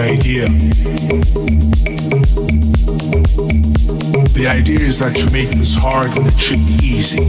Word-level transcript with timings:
the 0.00 0.06
idea. 0.06 0.46
The 4.32 4.46
idea 4.46 4.78
is 4.78 4.98
that 4.98 5.18
you 5.18 5.28
make 5.30 5.50
this 5.50 5.74
hard 5.74 6.06
and 6.16 6.26
it 6.26 6.38
should 6.38 6.64
be 6.66 6.78
easy 6.82 7.26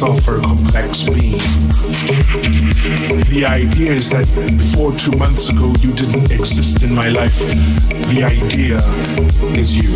suffer 0.00 0.40
complex 0.40 1.02
being. 1.04 1.36
The 3.28 3.44
idea 3.46 3.92
is 3.92 4.08
that 4.08 4.24
before 4.56 4.96
two 4.96 5.12
months 5.18 5.50
ago 5.50 5.74
you 5.84 5.92
didn't 5.92 6.32
exist 6.32 6.82
in 6.82 6.94
my 6.94 7.10
life. 7.10 7.36
The 8.08 8.24
idea 8.24 8.80
is 9.60 9.76
you. 9.76 9.92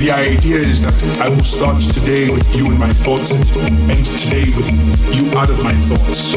The 0.00 0.10
idea 0.10 0.58
is 0.58 0.80
that 0.80 0.96
I 1.20 1.28
will 1.28 1.44
start 1.44 1.78
today 1.80 2.32
with 2.32 2.48
you 2.56 2.72
in 2.72 2.78
my 2.78 2.92
thoughts 3.04 3.32
and 3.36 3.76
end 3.92 4.06
today 4.06 4.48
with 4.56 4.70
you 5.12 5.28
out 5.36 5.50
of 5.50 5.62
my 5.62 5.74
thoughts. 5.88 6.32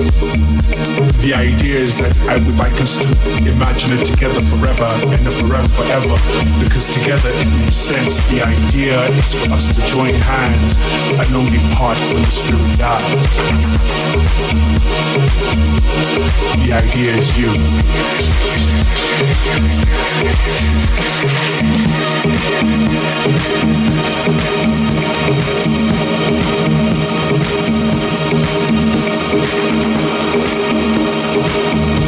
The 1.23 1.33
idea 1.33 1.79
is 1.79 1.95
that 1.97 2.15
I 2.27 2.35
would 2.43 2.57
like 2.57 2.75
us 2.83 2.99
to 2.99 3.07
imagine 3.55 3.97
it 3.97 4.03
together 4.03 4.41
forever 4.51 4.91
and 5.15 5.31
forever 5.39 5.56
around 5.57 5.71
forever 5.71 6.17
because 6.63 6.93
together 6.93 7.29
in 7.29 7.49
this 7.55 7.75
sense. 7.75 8.27
The 8.29 8.41
idea 8.43 9.03
is 9.05 9.33
for 9.33 9.53
us 9.53 9.75
to 9.75 9.81
join 9.89 10.13
hands 10.13 10.75
and 11.19 11.35
only 11.35 11.59
part 11.75 11.97
when 11.99 12.21
the 12.21 12.31
spirit 12.31 12.77
dies. 12.77 13.37
The 16.65 16.73
idea 16.73 17.13
is 17.13 17.37
you. 17.37 17.53